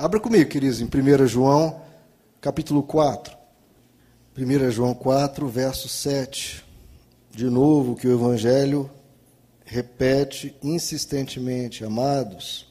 Abra 0.00 0.20
comigo, 0.20 0.48
queridos, 0.48 0.80
em 0.80 0.84
1 0.84 1.26
João, 1.26 1.82
capítulo 2.40 2.84
4. 2.84 3.36
1 4.38 4.70
João 4.70 4.94
4, 4.94 5.48
verso 5.48 5.88
7. 5.88 6.64
De 7.32 7.46
novo, 7.46 7.96
que 7.96 8.06
o 8.06 8.12
Evangelho 8.12 8.88
repete 9.64 10.54
insistentemente: 10.62 11.84
Amados, 11.84 12.68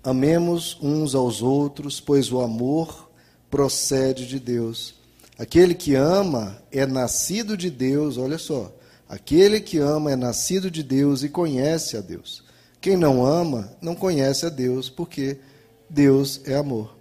amemos 0.00 0.78
uns 0.80 1.16
aos 1.16 1.42
outros, 1.42 1.98
pois 1.98 2.30
o 2.30 2.40
amor 2.40 3.10
procede 3.50 4.24
de 4.24 4.38
Deus. 4.38 4.94
Aquele 5.36 5.74
que 5.74 5.96
ama 5.96 6.62
é 6.70 6.86
nascido 6.86 7.56
de 7.56 7.68
Deus, 7.68 8.16
olha 8.16 8.38
só. 8.38 8.72
Aquele 9.08 9.60
que 9.60 9.78
ama 9.78 10.12
é 10.12 10.16
nascido 10.16 10.70
de 10.70 10.84
Deus 10.84 11.24
e 11.24 11.28
conhece 11.28 11.96
a 11.96 12.00
Deus. 12.00 12.44
Quem 12.80 12.96
não 12.96 13.26
ama 13.26 13.72
não 13.82 13.96
conhece 13.96 14.46
a 14.46 14.48
Deus, 14.48 14.88
porque 14.88 15.40
Deus 15.88 16.40
é 16.44 16.54
amor. 16.54 16.94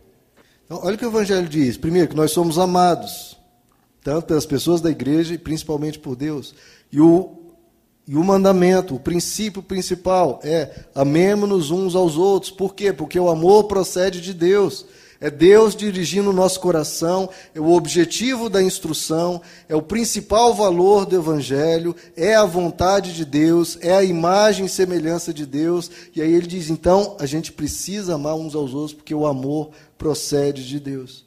Então, 0.66 0.80
olha 0.84 0.95
o 0.95 0.98
que 0.98 1.05
o 1.05 1.09
Evangelho 1.09 1.48
diz. 1.48 1.77
Primeiro, 1.77 2.09
que 2.09 2.16
nós 2.16 2.31
somos 2.31 2.58
amados, 2.58 3.38
tanto 4.03 4.27
pelas 4.27 4.45
pessoas 4.45 4.81
da 4.81 4.89
igreja 4.89 5.34
e 5.34 5.38
principalmente 5.38 5.99
por 5.99 6.16
Deus. 6.16 6.55
E 6.91 6.99
o, 6.99 7.31
e 8.08 8.16
o 8.16 8.23
mandamento, 8.23 8.95
o 8.95 8.99
princípio 8.99 9.61
principal 9.61 10.39
é 10.44 10.85
amemos-nos 10.95 11.72
uns 11.72 11.95
aos 11.95 12.17
outros. 12.17 12.52
Por 12.52 12.73
quê? 12.73 12.94
Porque 12.94 13.20
o 13.20 13.30
amor 13.30 13.66
procede 13.66 14.22
de 14.22 14.34
Deus. 14.34 14.86
É 15.23 15.30
Deus 15.30 15.73
dirigindo 15.73 16.32
o 16.32 16.34
nosso 16.34 16.59
coração, 16.59 17.30
é 17.55 17.59
o 17.62 17.72
objetivo 17.72 18.50
da 18.50 18.62
instrução, 18.62 19.41
é 19.70 19.76
o 19.76 19.81
principal 19.81 20.54
valor 20.54 21.05
do 21.05 21.16
Evangelho, 21.16 21.95
é 22.14 22.36
a 22.36 22.44
vontade 22.44 23.16
de 23.16 23.23
Deus, 23.23 23.78
é 23.80 23.94
a 23.94 24.04
imagem 24.04 24.66
e 24.66 24.70
semelhança 24.70 25.34
de 25.34 25.45
Deus. 25.45 25.90
E 26.14 26.22
aí 26.22 26.30
ele 26.30 26.45
diz: 26.45 26.70
então, 26.70 27.16
a 27.22 27.26
gente 27.26 27.54
precisa 27.54 28.16
amar 28.16 28.36
uns 28.36 28.54
aos 28.54 28.73
outros, 28.73 28.91
porque 28.91 29.16
o 29.16 29.26
amor 29.26 29.70
procede 29.98 30.67
de 30.67 30.78
Deus. 30.78 31.23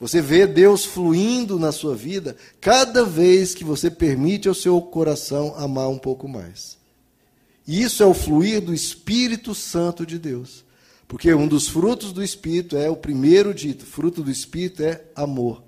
Você 0.00 0.22
vê 0.22 0.46
Deus 0.46 0.86
fluindo 0.86 1.58
na 1.58 1.70
sua 1.70 1.94
vida 1.94 2.34
cada 2.62 3.04
vez 3.04 3.54
que 3.54 3.62
você 3.62 3.90
permite 3.90 4.48
ao 4.48 4.54
seu 4.54 4.80
coração 4.80 5.52
amar 5.58 5.90
um 5.90 5.98
pouco 5.98 6.26
mais. 6.26 6.78
E 7.68 7.82
isso 7.82 8.02
é 8.02 8.06
o 8.06 8.14
fluir 8.14 8.62
do 8.62 8.72
Espírito 8.72 9.54
Santo 9.54 10.06
de 10.06 10.18
Deus. 10.18 10.64
Porque 11.12 11.34
um 11.34 11.46
dos 11.46 11.68
frutos 11.68 12.10
do 12.10 12.24
Espírito 12.24 12.74
é 12.74 12.88
o 12.88 12.96
primeiro 12.96 13.52
dito: 13.52 13.84
fruto 13.84 14.22
do 14.22 14.30
Espírito 14.30 14.82
é 14.82 15.02
amor. 15.14 15.62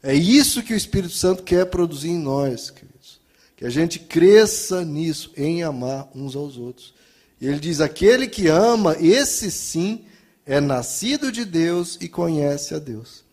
É 0.00 0.14
isso 0.14 0.62
que 0.62 0.72
o 0.72 0.76
Espírito 0.76 1.12
Santo 1.12 1.42
quer 1.42 1.66
produzir 1.66 2.10
em 2.10 2.18
nós, 2.20 2.70
queridos. 2.70 3.18
Que 3.56 3.66
a 3.66 3.68
gente 3.68 3.98
cresça 3.98 4.84
nisso, 4.84 5.32
em 5.36 5.64
amar 5.64 6.08
uns 6.14 6.36
aos 6.36 6.56
outros. 6.56 6.94
E 7.40 7.48
ele 7.48 7.58
diz: 7.58 7.80
aquele 7.80 8.28
que 8.28 8.46
ama, 8.46 8.96
esse 9.00 9.50
sim, 9.50 10.04
é 10.46 10.60
nascido 10.60 11.32
de 11.32 11.44
Deus 11.44 11.98
e 12.00 12.08
conhece 12.08 12.72
a 12.72 12.78
Deus. 12.78 13.24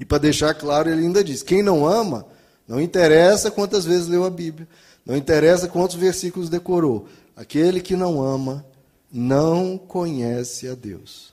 E 0.00 0.04
para 0.06 0.16
deixar 0.16 0.54
claro, 0.54 0.88
ele 0.88 1.02
ainda 1.02 1.22
diz: 1.22 1.42
quem 1.42 1.62
não 1.62 1.86
ama, 1.86 2.24
não 2.66 2.80
interessa 2.80 3.50
quantas 3.50 3.84
vezes 3.84 4.08
leu 4.08 4.24
a 4.24 4.30
Bíblia, 4.30 4.66
não 5.04 5.14
interessa 5.14 5.68
quantos 5.68 5.96
versículos 5.96 6.48
decorou. 6.48 7.06
Aquele 7.36 7.82
que 7.82 7.94
não 7.94 8.22
ama, 8.22 8.64
não 9.12 9.78
conhece 9.78 10.68
a 10.68 10.74
Deus. 10.74 11.32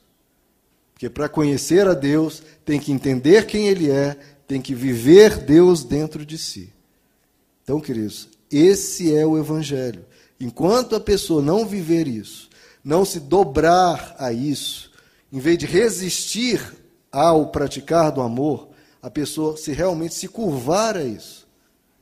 Porque 0.94 1.10
para 1.10 1.28
conhecer 1.28 1.88
a 1.88 1.94
Deus, 1.94 2.42
tem 2.64 2.80
que 2.80 2.92
entender 2.92 3.46
quem 3.46 3.68
Ele 3.68 3.92
é, 3.92 4.18
tem 4.48 4.62
que 4.62 4.74
viver 4.74 5.38
Deus 5.38 5.84
dentro 5.84 6.26
de 6.26 6.38
si. 6.38 6.72
Então, 7.64 7.82
queridos, 7.82 8.30
esse 8.50 9.14
é 9.14 9.26
o 9.26 9.38
Evangelho. 9.38 10.06
Enquanto 10.40 10.96
a 10.96 11.00
pessoa 11.00 11.42
não 11.42 11.66
viver 11.66 12.08
isso, 12.08 12.50
não 12.84 13.04
se 13.04 13.20
dobrar 13.20 14.16
a 14.20 14.32
isso, 14.32 14.92
em 15.32 15.40
vez 15.40 15.58
de 15.58 15.66
resistir 15.66 16.62
ao 17.12 17.48
praticar 17.48 18.12
do 18.12 18.22
amor, 18.22 18.70
a 19.02 19.10
pessoa 19.10 19.58
se 19.58 19.72
realmente 19.72 20.14
se 20.14 20.28
curvar 20.28 20.96
a 20.96 21.04
isso. 21.04 21.46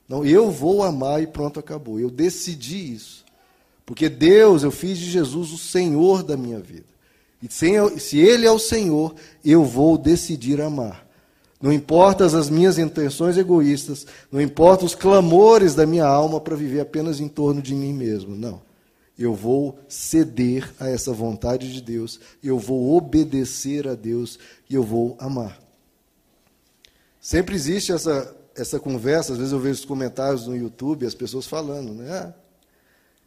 Não, 0.07 0.25
eu 0.25 0.51
vou 0.51 0.83
amar 0.83 1.23
e 1.23 1.27
pronto, 1.27 1.59
acabou. 1.59 1.99
Eu 1.99 2.09
decidi 2.09 2.93
isso. 2.93 3.23
Porque 3.85 4.09
Deus, 4.09 4.63
eu 4.63 4.71
fiz 4.71 4.97
de 4.97 5.09
Jesus 5.09 5.51
o 5.51 5.57
Senhor 5.57 6.23
da 6.23 6.37
minha 6.37 6.59
vida. 6.59 6.85
E 7.41 7.49
se 7.99 8.17
Ele 8.17 8.45
é 8.45 8.51
o 8.51 8.59
Senhor, 8.59 9.13
eu 9.43 9.65
vou 9.65 9.97
decidir 9.97 10.61
amar. 10.61 11.05
Não 11.61 11.71
importa 11.71 12.25
as 12.25 12.49
minhas 12.49 12.77
intenções 12.77 13.37
egoístas, 13.37 14.05
não 14.31 14.41
importa 14.41 14.85
os 14.85 14.95
clamores 14.95 15.75
da 15.75 15.85
minha 15.85 16.05
alma 16.05 16.39
para 16.39 16.55
viver 16.55 16.81
apenas 16.81 17.19
em 17.19 17.27
torno 17.27 17.61
de 17.61 17.73
mim 17.73 17.93
mesmo. 17.93 18.35
Não. 18.35 18.61
Eu 19.17 19.33
vou 19.33 19.77
ceder 19.87 20.73
a 20.79 20.89
essa 20.89 21.13
vontade 21.13 21.71
de 21.71 21.81
Deus, 21.81 22.19
eu 22.43 22.57
vou 22.57 22.97
obedecer 22.97 23.87
a 23.87 23.95
Deus 23.95 24.39
e 24.69 24.75
eu 24.75 24.83
vou 24.83 25.15
amar. 25.19 25.59
Sempre 27.21 27.55
existe 27.55 27.91
essa, 27.91 28.35
essa 28.55 28.79
conversa, 28.79 29.33
às 29.33 29.37
vezes 29.37 29.53
eu 29.53 29.59
vejo 29.59 29.79
os 29.79 29.85
comentários 29.85 30.47
no 30.47 30.57
YouTube, 30.57 31.05
as 31.05 31.13
pessoas 31.13 31.45
falando, 31.45 31.93
né? 31.93 32.33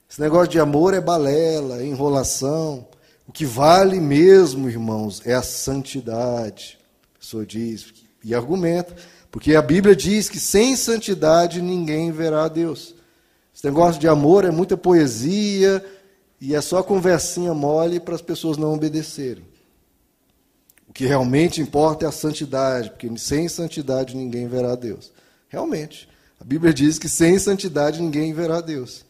Esse 0.08 0.20
negócio 0.20 0.48
de 0.48 0.60
amor 0.60 0.94
é 0.94 1.00
balela, 1.00 1.80
é 1.80 1.86
enrolação. 1.86 2.86
O 3.26 3.32
que 3.32 3.44
vale 3.44 4.00
mesmo, 4.00 4.68
irmãos, 4.68 5.20
é 5.24 5.34
a 5.34 5.42
santidade. 5.42 6.78
A 7.16 7.18
pessoa 7.18 7.44
diz 7.44 7.92
e 8.22 8.34
argumenta, 8.34 8.94
porque 9.30 9.54
a 9.54 9.62
Bíblia 9.62 9.94
diz 9.94 10.28
que 10.28 10.40
sem 10.40 10.74
santidade 10.76 11.62
ninguém 11.62 12.10
verá 12.10 12.44
a 12.44 12.48
Deus. 12.48 12.94
Esse 13.54 13.64
negócio 13.64 14.00
de 14.00 14.08
amor 14.08 14.44
é 14.44 14.50
muita 14.50 14.76
poesia 14.76 15.84
e 16.40 16.54
é 16.54 16.60
só 16.60 16.82
conversinha 16.82 17.54
mole 17.54 18.00
para 18.00 18.14
as 18.14 18.22
pessoas 18.22 18.56
não 18.56 18.74
obedecerem. 18.74 19.44
O 20.88 20.92
que 20.92 21.06
realmente 21.06 21.60
importa 21.60 22.04
é 22.04 22.08
a 22.08 22.12
santidade, 22.12 22.90
porque 22.90 23.10
sem 23.16 23.48
santidade 23.48 24.16
ninguém 24.16 24.48
verá 24.48 24.72
a 24.72 24.76
Deus. 24.76 25.12
Realmente, 25.48 26.08
a 26.40 26.44
Bíblia 26.44 26.72
diz 26.72 26.98
que 26.98 27.08
sem 27.08 27.38
santidade 27.38 28.00
ninguém 28.00 28.32
verá 28.32 28.58
a 28.58 28.60
Deus. 28.60 29.04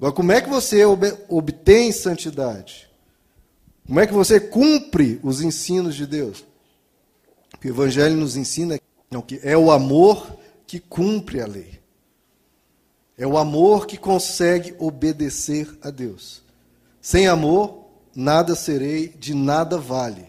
Agora, 0.00 0.14
como 0.14 0.32
é 0.32 0.40
que 0.40 0.48
você 0.48 0.82
obtém 1.28 1.92
santidade? 1.92 2.88
Como 3.86 4.00
é 4.00 4.06
que 4.06 4.14
você 4.14 4.40
cumpre 4.40 5.20
os 5.22 5.42
ensinos 5.42 5.94
de 5.94 6.06
Deus? 6.06 6.42
O 7.62 7.68
Evangelho 7.68 8.16
nos 8.16 8.34
ensina 8.34 8.80
que 9.26 9.40
é 9.42 9.58
o 9.58 9.70
amor 9.70 10.38
que 10.66 10.80
cumpre 10.80 11.42
a 11.42 11.46
lei. 11.46 11.78
É 13.18 13.26
o 13.26 13.36
amor 13.36 13.86
que 13.86 13.98
consegue 13.98 14.74
obedecer 14.78 15.68
a 15.82 15.90
Deus. 15.90 16.42
Sem 17.02 17.26
amor, 17.26 17.84
nada 18.16 18.54
serei, 18.54 19.08
de 19.08 19.34
nada 19.34 19.76
vale. 19.76 20.24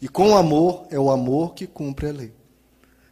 E 0.00 0.06
com 0.06 0.36
amor, 0.36 0.86
é 0.88 1.00
o 1.00 1.10
amor 1.10 1.54
que 1.54 1.66
cumpre 1.66 2.10
a 2.10 2.12
lei. 2.12 2.32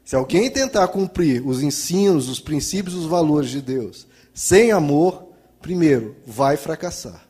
Se 0.04 0.14
alguém 0.14 0.48
tentar 0.48 0.86
cumprir 0.88 1.44
os 1.44 1.60
ensinos, 1.60 2.28
os 2.28 2.38
princípios, 2.38 2.94
os 2.94 3.06
valores 3.06 3.50
de 3.50 3.60
Deus, 3.60 4.06
sem 4.32 4.70
amor, 4.70 5.27
primeiro, 5.60 6.16
vai 6.26 6.56
fracassar. 6.56 7.26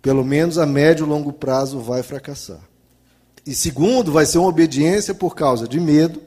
Pelo 0.00 0.24
menos 0.24 0.58
a 0.58 0.66
médio 0.66 1.06
e 1.06 1.08
longo 1.08 1.32
prazo 1.32 1.80
vai 1.80 2.02
fracassar. 2.02 2.60
E 3.46 3.54
segundo, 3.54 4.10
vai 4.12 4.26
ser 4.26 4.38
uma 4.38 4.48
obediência 4.48 5.14
por 5.14 5.34
causa 5.34 5.68
de 5.68 5.78
medo, 5.78 6.22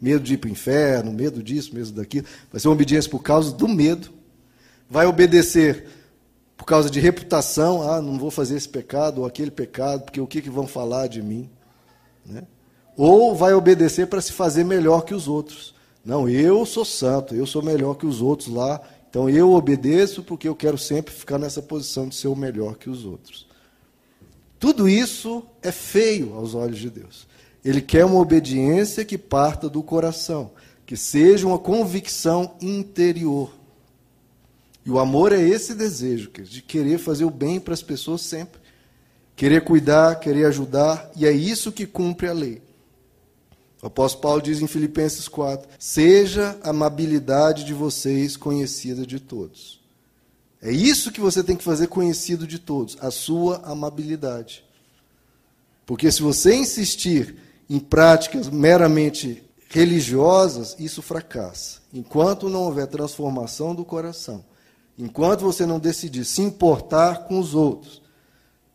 medo 0.00 0.22
de 0.22 0.34
ir 0.34 0.36
para 0.38 0.48
o 0.48 0.52
inferno, 0.52 1.12
medo 1.12 1.42
disso, 1.42 1.74
medo 1.74 1.92
daquilo. 1.92 2.26
Vai 2.50 2.60
ser 2.60 2.68
uma 2.68 2.74
obediência 2.74 3.10
por 3.10 3.22
causa 3.22 3.52
do 3.52 3.68
medo. 3.68 4.10
Vai 4.88 5.06
obedecer 5.06 5.86
por 6.56 6.64
causa 6.64 6.90
de 6.90 6.98
reputação, 6.98 7.88
ah, 7.88 8.02
não 8.02 8.18
vou 8.18 8.32
fazer 8.32 8.56
esse 8.56 8.68
pecado 8.68 9.20
ou 9.20 9.26
aquele 9.26 9.50
pecado, 9.50 10.02
porque 10.02 10.20
o 10.20 10.26
que, 10.26 10.42
que 10.42 10.50
vão 10.50 10.66
falar 10.66 11.06
de 11.06 11.22
mim? 11.22 11.48
Né? 12.26 12.42
Ou 12.96 13.34
vai 13.34 13.54
obedecer 13.54 14.08
para 14.08 14.20
se 14.20 14.32
fazer 14.32 14.64
melhor 14.64 15.02
que 15.02 15.14
os 15.14 15.28
outros. 15.28 15.72
Não, 16.04 16.28
eu 16.28 16.66
sou 16.66 16.84
santo, 16.84 17.34
eu 17.34 17.46
sou 17.46 17.62
melhor 17.62 17.94
que 17.94 18.06
os 18.06 18.20
outros 18.20 18.48
lá, 18.48 18.80
então 19.08 19.28
eu 19.28 19.52
obedeço 19.52 20.22
porque 20.22 20.46
eu 20.46 20.54
quero 20.54 20.76
sempre 20.76 21.14
ficar 21.14 21.38
nessa 21.38 21.62
posição 21.62 22.08
de 22.08 22.14
ser 22.14 22.28
o 22.28 22.36
melhor 22.36 22.76
que 22.76 22.90
os 22.90 23.04
outros. 23.04 23.46
Tudo 24.58 24.88
isso 24.88 25.44
é 25.62 25.72
feio 25.72 26.34
aos 26.34 26.54
olhos 26.54 26.78
de 26.78 26.90
Deus. 26.90 27.26
Ele 27.64 27.80
quer 27.80 28.04
uma 28.04 28.20
obediência 28.20 29.04
que 29.04 29.16
parta 29.16 29.68
do 29.68 29.82
coração, 29.82 30.50
que 30.84 30.96
seja 30.96 31.46
uma 31.46 31.58
convicção 31.58 32.56
interior. 32.60 33.52
E 34.84 34.90
o 34.90 34.98
amor 34.98 35.32
é 35.32 35.40
esse 35.40 35.74
desejo, 35.74 36.30
de 36.30 36.62
querer 36.62 36.98
fazer 36.98 37.24
o 37.24 37.30
bem 37.30 37.60
para 37.60 37.74
as 37.74 37.82
pessoas 37.82 38.22
sempre. 38.22 38.60
Querer 39.36 39.62
cuidar, 39.62 40.18
querer 40.18 40.46
ajudar, 40.46 41.10
e 41.14 41.24
é 41.26 41.30
isso 41.30 41.70
que 41.70 41.86
cumpre 41.86 42.26
a 42.26 42.32
lei. 42.32 42.60
O 43.82 43.86
apóstolo 43.86 44.22
Paulo 44.22 44.42
diz 44.42 44.60
em 44.60 44.66
Filipenses 44.66 45.28
4: 45.28 45.68
Seja 45.78 46.58
a 46.62 46.70
amabilidade 46.70 47.64
de 47.64 47.72
vocês 47.72 48.36
conhecida 48.36 49.06
de 49.06 49.20
todos. 49.20 49.80
É 50.60 50.72
isso 50.72 51.12
que 51.12 51.20
você 51.20 51.42
tem 51.42 51.56
que 51.56 51.62
fazer 51.62 51.86
conhecido 51.86 52.46
de 52.46 52.58
todos, 52.58 52.96
a 53.00 53.10
sua 53.10 53.58
amabilidade. 53.64 54.64
Porque 55.86 56.10
se 56.10 56.20
você 56.20 56.54
insistir 56.54 57.36
em 57.70 57.78
práticas 57.78 58.48
meramente 58.48 59.42
religiosas, 59.68 60.74
isso 60.78 61.00
fracassa. 61.00 61.78
Enquanto 61.94 62.48
não 62.48 62.62
houver 62.64 62.86
transformação 62.88 63.74
do 63.74 63.84
coração, 63.84 64.44
enquanto 64.98 65.42
você 65.42 65.64
não 65.64 65.78
decidir 65.78 66.24
se 66.24 66.42
importar 66.42 67.26
com 67.28 67.38
os 67.38 67.54
outros, 67.54 68.02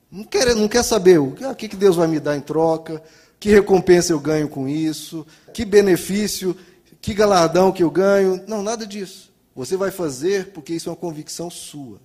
Não 0.09 0.23
quer, 0.23 0.55
não 0.55 0.67
quer 0.67 0.83
saber 0.83 1.19
o 1.19 1.35
ah, 1.41 1.55
que, 1.55 1.67
que 1.67 1.75
Deus 1.75 1.95
vai 1.95 2.07
me 2.07 2.19
dar 2.19 2.37
em 2.37 2.41
troca, 2.41 3.01
que 3.43 3.49
recompensa 3.49 4.13
eu 4.13 4.21
ganho 4.21 4.47
com 4.47 4.69
isso, 4.69 5.27
que 5.53 5.65
benefício, 5.65 6.55
que 7.01 7.13
galardão 7.13 7.73
que 7.73 7.83
eu 7.83 7.91
ganho. 7.91 8.41
Não, 8.47 8.63
nada 8.63 8.87
disso. 8.87 9.33
Você 9.53 9.75
vai 9.75 9.91
fazer 9.91 10.53
porque 10.53 10.73
isso 10.73 10.87
é 10.87 10.93
uma 10.93 10.97
convicção 10.97 11.49
sua. 11.49 11.99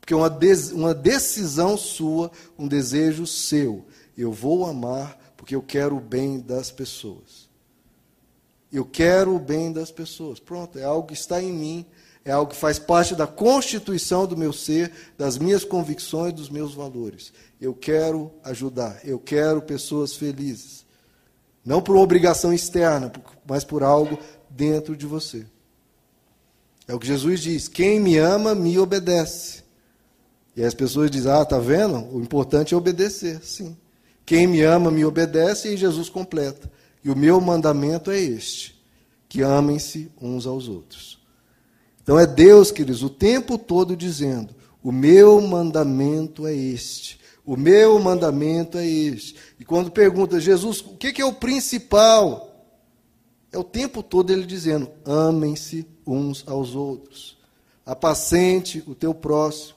Porque 0.00 0.14
é 0.14 0.16
uma, 0.16 0.30
uma 0.74 0.94
decisão 0.94 1.76
sua, 1.76 2.30
um 2.56 2.68
desejo 2.68 3.26
seu. 3.26 3.84
Eu 4.16 4.30
vou 4.30 4.66
amar 4.66 5.18
porque 5.36 5.56
eu 5.56 5.62
quero 5.62 5.96
o 5.96 6.00
bem 6.00 6.38
das 6.38 6.70
pessoas. 6.70 7.48
Eu 8.72 8.84
quero 8.84 9.34
o 9.34 9.40
bem 9.40 9.72
das 9.72 9.90
pessoas. 9.90 10.38
Pronto, 10.38 10.78
é 10.78 10.84
algo 10.84 11.08
que 11.08 11.14
está 11.14 11.42
em 11.42 11.52
mim, 11.52 11.86
é 12.28 12.32
algo 12.32 12.50
que 12.50 12.58
faz 12.58 12.78
parte 12.78 13.14
da 13.14 13.26
constituição 13.26 14.26
do 14.26 14.36
meu 14.36 14.52
ser, 14.52 14.92
das 15.16 15.38
minhas 15.38 15.64
convicções, 15.64 16.34
dos 16.34 16.50
meus 16.50 16.74
valores. 16.74 17.32
Eu 17.58 17.72
quero 17.72 18.30
ajudar, 18.44 19.00
eu 19.02 19.18
quero 19.18 19.62
pessoas 19.62 20.14
felizes. 20.14 20.84
Não 21.64 21.80
por 21.80 21.94
uma 21.94 22.04
obrigação 22.04 22.52
externa, 22.52 23.10
mas 23.48 23.64
por 23.64 23.82
algo 23.82 24.18
dentro 24.50 24.94
de 24.94 25.06
você. 25.06 25.46
É 26.86 26.94
o 26.94 26.98
que 26.98 27.06
Jesus 27.06 27.40
diz: 27.40 27.66
quem 27.66 27.98
me 27.98 28.18
ama, 28.18 28.54
me 28.54 28.78
obedece. 28.78 29.64
E 30.54 30.62
as 30.62 30.74
pessoas 30.74 31.10
dizem: 31.10 31.32
ah, 31.32 31.40
está 31.40 31.58
vendo? 31.58 32.14
O 32.14 32.20
importante 32.20 32.74
é 32.74 32.76
obedecer. 32.76 33.42
Sim. 33.42 33.74
Quem 34.26 34.46
me 34.46 34.60
ama, 34.60 34.90
me 34.90 35.02
obedece, 35.02 35.68
e 35.68 35.78
Jesus 35.78 36.10
completa. 36.10 36.70
E 37.02 37.10
o 37.10 37.16
meu 37.16 37.40
mandamento 37.40 38.10
é 38.10 38.20
este: 38.20 38.78
que 39.30 39.40
amem-se 39.40 40.12
uns 40.20 40.46
aos 40.46 40.68
outros. 40.68 41.17
Então 42.08 42.18
é 42.18 42.26
Deus, 42.26 42.70
queridos, 42.70 43.02
o 43.02 43.10
tempo 43.10 43.58
todo 43.58 43.94
dizendo: 43.94 44.54
o 44.82 44.90
meu 44.90 45.42
mandamento 45.42 46.46
é 46.46 46.54
este. 46.54 47.20
O 47.44 47.54
meu 47.54 47.98
mandamento 48.00 48.78
é 48.78 48.86
este. 48.86 49.36
E 49.60 49.64
quando 49.64 49.90
pergunta, 49.90 50.40
Jesus, 50.40 50.80
o 50.80 50.96
que 50.96 51.20
é 51.20 51.24
o 51.26 51.34
principal? 51.34 52.64
É 53.52 53.58
o 53.58 53.62
tempo 53.62 54.02
todo 54.02 54.32
ele 54.32 54.46
dizendo: 54.46 54.88
amem-se 55.04 55.86
uns 56.06 56.42
aos 56.48 56.74
outros. 56.74 57.36
Apacente 57.84 58.82
o 58.86 58.94
teu 58.94 59.12
próximo. 59.12 59.76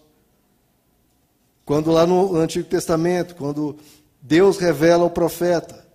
Quando 1.65 1.91
lá 1.91 2.07
no 2.07 2.37
Antigo 2.37 2.65
Testamento, 2.65 3.35
quando 3.35 3.75
Deus 4.21 4.57
revela 4.57 5.03
ao 5.03 5.09
profeta, 5.09 5.85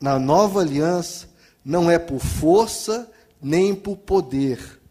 na 0.00 0.18
nova 0.18 0.58
aliança, 0.58 1.28
não 1.64 1.88
é 1.88 2.00
por 2.00 2.18
força 2.18 3.08
nem 3.40 3.76
por 3.76 3.96
poder. 3.96 4.82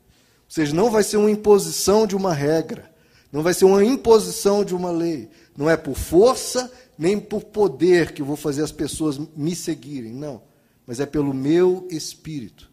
Seja, 0.54 0.72
não 0.72 0.92
vai 0.92 1.02
ser 1.02 1.18
uma 1.18 1.32
imposição 1.32 2.06
de 2.06 2.16
uma 2.16 2.32
regra, 2.32 2.88
não 3.32 3.42
vai 3.42 3.56
ser 3.56 3.66
uma 3.66 3.84
imposição 3.84 4.64
de 4.64 4.76
uma 4.76 4.92
lei. 4.92 5.28
Não 5.58 5.68
é 5.68 5.76
por 5.76 5.96
força 5.96 6.72
nem 6.96 7.20
por 7.20 7.46
poder 7.46 8.12
que 8.12 8.22
eu 8.22 8.26
vou 8.28 8.36
fazer 8.36 8.62
as 8.62 8.72
pessoas 8.72 9.20
me 9.36 9.56
seguirem, 9.56 10.14
não. 10.14 10.44
Mas 10.86 11.00
é 11.00 11.08
pelo 11.08 11.34
meu 11.34 11.88
espírito. 11.90 12.70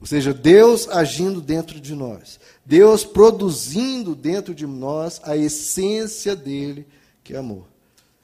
Ou 0.00 0.06
seja, 0.06 0.32
Deus 0.32 0.88
agindo 0.88 1.40
dentro 1.40 1.80
de 1.80 1.92
nós. 1.92 2.38
Deus 2.64 3.04
produzindo 3.04 4.14
dentro 4.14 4.54
de 4.54 4.64
nós 4.64 5.20
a 5.24 5.36
essência 5.36 6.36
dele, 6.36 6.86
que 7.24 7.34
é 7.34 7.38
amor. 7.38 7.66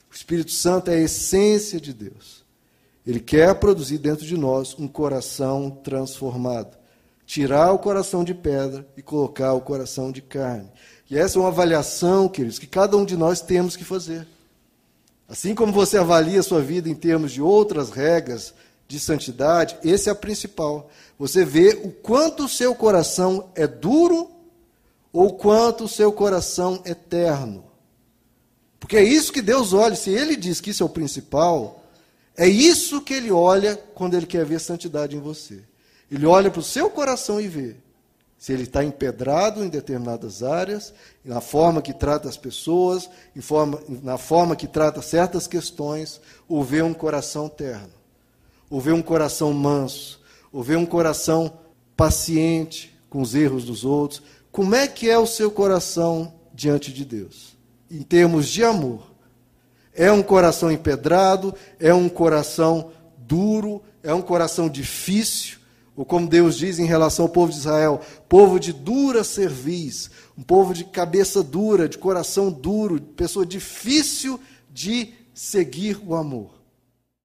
O 0.08 0.14
Espírito 0.14 0.52
Santo 0.52 0.88
é 0.88 0.94
a 0.94 1.00
essência 1.00 1.80
de 1.80 1.92
Deus. 1.92 2.44
Ele 3.04 3.18
quer 3.18 3.56
produzir 3.56 3.98
dentro 3.98 4.24
de 4.24 4.36
nós 4.36 4.72
um 4.78 4.86
coração 4.86 5.68
transformado. 5.82 6.80
Tirar 7.26 7.72
o 7.72 7.78
coração 7.78 8.24
de 8.24 8.34
pedra 8.34 8.86
e 8.96 9.02
colocar 9.02 9.54
o 9.54 9.60
coração 9.60 10.10
de 10.10 10.20
carne. 10.20 10.70
E 11.10 11.16
essa 11.16 11.38
é 11.38 11.40
uma 11.40 11.48
avaliação, 11.48 12.28
queridos, 12.28 12.58
que 12.58 12.66
cada 12.66 12.96
um 12.96 13.04
de 13.04 13.16
nós 13.16 13.40
temos 13.40 13.76
que 13.76 13.84
fazer. 13.84 14.26
Assim 15.28 15.54
como 15.54 15.72
você 15.72 15.96
avalia 15.96 16.40
a 16.40 16.42
sua 16.42 16.60
vida 16.60 16.88
em 16.88 16.94
termos 16.94 17.32
de 17.32 17.40
outras 17.40 17.90
regras 17.90 18.52
de 18.86 19.00
santidade, 19.00 19.78
esse 19.82 20.08
é 20.08 20.12
a 20.12 20.14
principal. 20.14 20.90
Você 21.18 21.44
vê 21.44 21.80
o 21.82 21.90
quanto 21.90 22.44
o 22.44 22.48
seu 22.48 22.74
coração 22.74 23.50
é 23.54 23.66
duro 23.66 24.30
ou 25.12 25.28
o 25.28 25.32
quanto 25.32 25.84
o 25.84 25.88
seu 25.88 26.12
coração 26.12 26.82
é 26.84 26.94
terno. 26.94 27.64
Porque 28.78 28.96
é 28.96 29.04
isso 29.04 29.32
que 29.32 29.40
Deus 29.40 29.72
olha. 29.72 29.94
Se 29.94 30.10
Ele 30.10 30.34
diz 30.34 30.60
que 30.60 30.70
isso 30.70 30.82
é 30.82 30.86
o 30.86 30.88
principal, 30.90 31.84
é 32.36 32.48
isso 32.48 33.00
que 33.00 33.14
Ele 33.14 33.30
olha 33.30 33.76
quando 33.94 34.14
Ele 34.14 34.26
quer 34.26 34.44
ver 34.44 34.60
santidade 34.60 35.16
em 35.16 35.20
você. 35.20 35.62
Ele 36.12 36.26
olha 36.26 36.50
para 36.50 36.60
o 36.60 36.62
seu 36.62 36.90
coração 36.90 37.40
e 37.40 37.48
vê 37.48 37.74
se 38.36 38.52
ele 38.52 38.64
está 38.64 38.84
empedrado 38.84 39.64
em 39.64 39.68
determinadas 39.68 40.42
áreas, 40.42 40.92
na 41.24 41.40
forma 41.40 41.80
que 41.80 41.94
trata 41.94 42.28
as 42.28 42.36
pessoas, 42.36 43.08
forma, 43.40 43.80
na 44.02 44.18
forma 44.18 44.56
que 44.56 44.66
trata 44.66 45.00
certas 45.00 45.46
questões, 45.46 46.20
ou 46.48 46.64
vê 46.64 46.82
um 46.82 46.92
coração 46.92 47.48
terno, 47.48 47.92
ou 48.68 48.80
vê 48.80 48.90
um 48.90 49.00
coração 49.00 49.52
manso, 49.52 50.20
ou 50.52 50.60
vê 50.60 50.74
um 50.74 50.84
coração 50.84 51.52
paciente 51.96 52.92
com 53.08 53.22
os 53.22 53.36
erros 53.36 53.64
dos 53.64 53.84
outros. 53.84 54.22
Como 54.50 54.74
é 54.74 54.88
que 54.88 55.08
é 55.08 55.16
o 55.16 55.26
seu 55.26 55.52
coração 55.52 56.34
diante 56.52 56.92
de 56.92 57.04
Deus? 57.04 57.56
Em 57.88 58.02
termos 58.02 58.48
de 58.48 58.64
amor. 58.64 59.12
É 59.94 60.10
um 60.10 60.22
coração 60.22 60.70
empedrado, 60.70 61.54
é 61.78 61.94
um 61.94 62.08
coração 62.08 62.90
duro, 63.16 63.80
é 64.02 64.12
um 64.12 64.20
coração 64.20 64.68
difícil, 64.68 65.61
ou 65.96 66.04
como 66.04 66.26
Deus 66.26 66.56
diz 66.56 66.78
em 66.78 66.86
relação 66.86 67.26
ao 67.26 67.30
povo 67.30 67.52
de 67.52 67.58
Israel, 67.58 68.00
povo 68.28 68.58
de 68.58 68.72
dura 68.72 69.22
cerviz, 69.22 70.10
um 70.36 70.42
povo 70.42 70.72
de 70.72 70.84
cabeça 70.84 71.42
dura, 71.42 71.88
de 71.88 71.98
coração 71.98 72.50
duro, 72.50 73.00
pessoa 73.00 73.44
difícil 73.44 74.40
de 74.70 75.12
seguir 75.34 76.00
o 76.06 76.14
amor. 76.14 76.61